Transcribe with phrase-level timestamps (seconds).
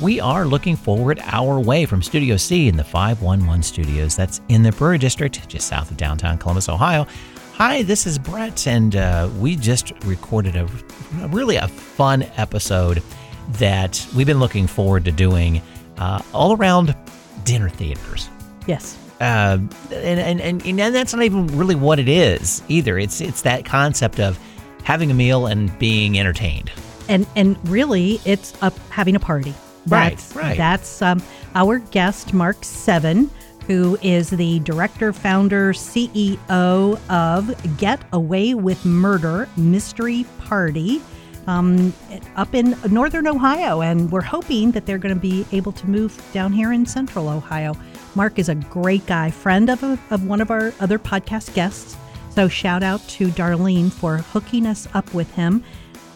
[0.00, 4.16] we are looking forward our way from Studio C in the 511 studios.
[4.16, 7.06] That's in the Brewery District, just south of downtown Columbus, Ohio.
[7.54, 10.66] Hi, this is Brett, and uh, we just recorded a,
[11.20, 13.02] a really a fun episode
[13.52, 15.60] that we've been looking forward to doing
[15.98, 16.96] uh, all around
[17.44, 18.30] dinner theaters.
[18.66, 18.96] Yes.
[19.20, 19.58] Uh,
[19.92, 22.98] and, and, and, and that's not even really what it is either.
[22.98, 24.38] It's it's that concept of
[24.82, 26.72] having a meal and being entertained.
[27.06, 29.54] And and really, it's a, having a party.
[29.86, 30.56] Right, That's, right.
[30.56, 31.22] That's um,
[31.54, 33.30] our guest, Mark Seven,
[33.66, 41.00] who is the director, founder, CEO of Get Away with Murder Mystery Party.
[41.46, 41.92] Um,
[42.36, 46.22] up in northern Ohio, and we're hoping that they're going to be able to move
[46.32, 47.74] down here in central Ohio.
[48.14, 51.96] Mark is a great guy, friend of, a, of one of our other podcast guests.
[52.30, 55.64] So, shout out to Darlene for hooking us up with him.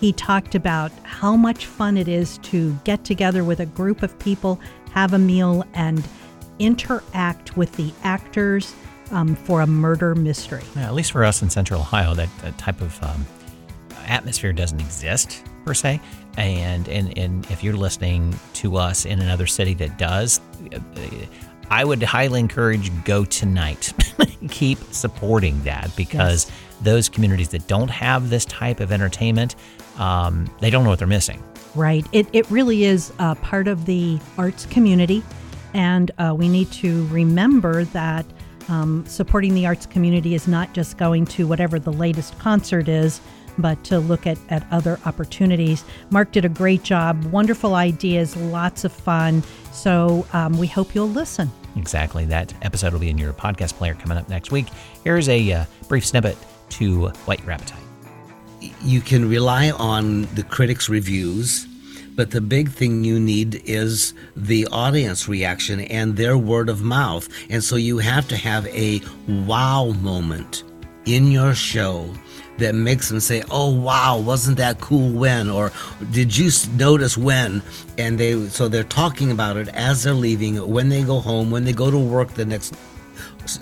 [0.00, 4.18] He talked about how much fun it is to get together with a group of
[4.18, 4.60] people,
[4.92, 6.06] have a meal, and
[6.58, 8.74] interact with the actors
[9.10, 10.62] um, for a murder mystery.
[10.76, 13.26] Yeah, at least for us in Central Ohio, that, that type of um,
[14.06, 16.00] atmosphere doesn't exist per se.
[16.36, 20.40] And, and and if you're listening to us in another city that does,
[20.74, 20.80] uh,
[21.70, 23.92] I would highly encourage go tonight.
[24.50, 26.50] Keep supporting that because
[26.82, 29.56] those communities that don't have this type of entertainment,
[29.98, 31.42] um, they don't know what they're missing.
[31.74, 32.06] Right.
[32.12, 35.22] It, it really is uh, part of the arts community.
[35.72, 38.24] And uh, we need to remember that
[38.68, 43.20] um, supporting the arts community is not just going to whatever the latest concert is,
[43.58, 45.84] but to look at, at other opportunities.
[46.10, 49.42] Mark did a great job, wonderful ideas, lots of fun.
[49.72, 51.50] So um, we hope you'll listen.
[51.76, 52.24] Exactly.
[52.24, 54.66] That episode will be in your podcast player coming up next week.
[55.02, 56.36] Here's a uh, brief snippet
[56.70, 57.78] to Whet Your Appetite.
[58.82, 61.66] you can rely on the critics' reviews,
[62.14, 67.28] but the big thing you need is the audience reaction and their word of mouth.
[67.50, 70.62] And so you have to have a wow moment
[71.06, 72.08] in your show
[72.58, 75.72] that makes them say, "Oh wow, wasn't that cool when?" or
[76.12, 77.62] "Did you notice when?"
[77.98, 81.64] And they so they're talking about it as they're leaving, when they go home, when
[81.64, 82.74] they go to work the next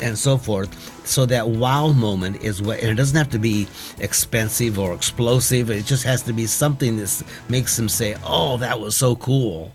[0.00, 0.70] and so forth.
[1.06, 3.66] So that wow moment is what, and it doesn't have to be
[3.98, 5.70] expensive or explosive.
[5.70, 9.72] It just has to be something that makes them say, "Oh, that was so cool."